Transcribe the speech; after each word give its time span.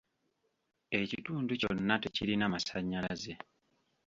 Ekitundu 0.99 1.51
kyonna 1.61 1.95
tekirina 2.03 2.45
masannyalaze. 2.53 3.33